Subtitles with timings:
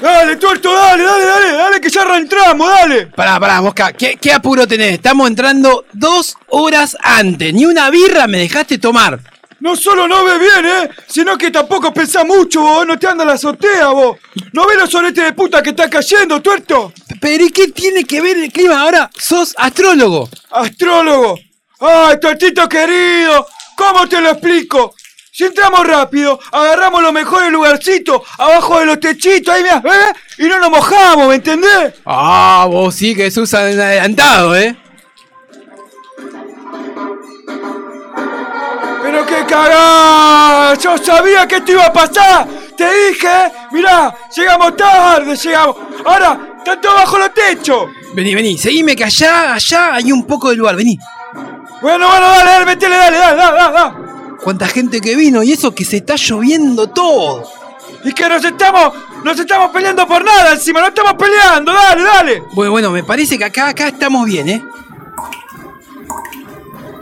[0.00, 3.06] Dale, tuerto, dale, dale, dale, dale, que ya reentramos, dale.
[3.08, 4.92] Pará, pará, Mosca, ¿qué, qué apuro tenés?
[4.94, 7.52] Estamos entrando dos horas antes.
[7.52, 9.18] Ni una birra me dejaste tomar.
[9.60, 10.90] No solo no ves bien, ¿eh?
[11.08, 12.86] Sino que tampoco pensás mucho, vos.
[12.86, 14.18] No te anda la azotea, vos.
[14.52, 16.92] ¿No ves los soletes de puta que está cayendo, tuerto?
[17.20, 19.10] Pero ¿y qué tiene que ver el clima ahora?
[19.18, 20.28] Sos astrólogo.
[20.52, 21.40] ¡Astrólogo!
[21.80, 23.48] ¡Ay, tuertito querido!
[23.74, 24.94] ¿Cómo te lo explico?
[25.38, 30.12] Si entramos rápido, agarramos los mejores lugarcitos, abajo de los techitos, ahí mirá, ¿eh?
[30.38, 31.94] Y no nos mojamos, ¿me entendés?
[32.04, 34.76] Ah, vos sí que sos adelantado, ¿eh?
[39.00, 40.74] ¡Pero qué cagada!
[40.74, 42.48] ¡Yo sabía que esto iba a pasar!
[42.76, 43.28] ¡Te dije!
[43.28, 43.52] ¿eh?
[43.70, 45.76] Mirá, llegamos tarde, llegamos.
[46.04, 47.88] Ahora, están todos bajo los techos.
[48.12, 50.98] Vení, vení, seguime que allá, allá hay un poco de lugar, vení.
[51.80, 54.07] Bueno, bueno, dale, dale, metele, dale, dale, dale, dale.
[54.42, 57.44] Cuánta gente que vino y eso que se está lloviendo todo.
[58.04, 58.92] Y que nos estamos,
[59.24, 62.42] nos estamos peleando por nada encima, no estamos peleando, dale, dale.
[62.52, 64.64] Bueno, bueno, me parece que acá, acá estamos bien, ¿eh?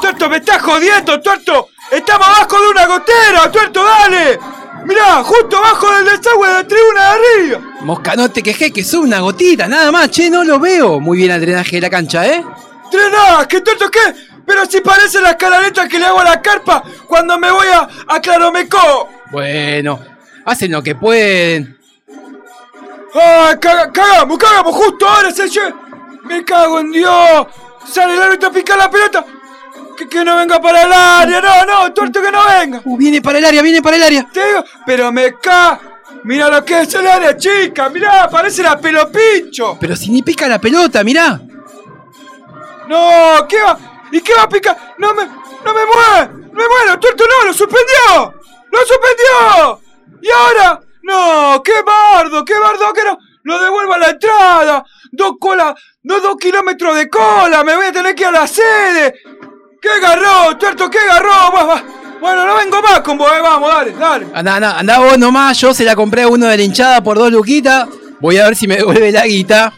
[0.00, 1.68] Tuerto, me estás jodiendo, tuerto.
[1.90, 4.38] Estamos abajo de una gotera, tuerto, dale.
[4.84, 7.60] Mirá, justo abajo del desagüe de la tribuna de arriba.
[7.82, 11.00] Mosca, no te quejé que sos una gotita, nada más, che, no lo veo.
[11.00, 12.42] Muy bien el drenaje de la cancha, ¿eh?
[12.90, 13.48] ¡Drenaje!
[13.48, 14.29] ¿Qué tuerto qué?
[14.50, 17.88] Pero si parece la escalareta que le hago a la carpa cuando me voy a,
[18.08, 19.08] a Claromecó.
[19.30, 20.00] Bueno,
[20.44, 21.78] hacen lo que pueden.
[23.14, 24.74] ¡Ah, caga- cagamos, cagamos!
[24.74, 25.44] Justo ahora se
[26.24, 27.46] ¡Me cago en Dios!
[27.86, 29.24] ¡Sale el árbitro a picar la pelota!
[29.96, 32.80] Que, que no venga para el área, no, no, tuerto que no venga.
[32.84, 34.26] Uh, viene para el área, viene para el área.
[34.32, 35.78] Te digo, pero me ca...
[36.24, 39.78] Mira lo que es el área chica, mirá, parece la pelopincho.
[39.80, 41.40] Pero si ni pica la pelota, mirá.
[42.88, 43.78] No, ¿qué va?
[44.12, 44.94] ¿Y qué va a picar?
[44.98, 48.34] No me, no me mueve, no me muero, tuerto no, lo suspendió,
[48.70, 49.80] lo suspendió.
[50.22, 54.84] Y ahora, no, qué bardo, qué bardo que no, lo devuelvo a la entrada.
[55.12, 58.46] Dos colas, dos, dos kilómetros de cola, me voy a tener que ir a la
[58.46, 59.14] sede.
[59.80, 61.54] ¡Qué garrón, tuerto, qué garrón!
[61.54, 61.84] Va, va.
[62.20, 64.26] Bueno, no vengo más con vos, eh, vamos, dale, dale.
[64.34, 67.16] Andá, andá, andá vos nomás, yo se la compré a uno de la hinchada por
[67.16, 67.88] dos luquitas.
[68.20, 69.72] Voy a ver si me devuelve la guita.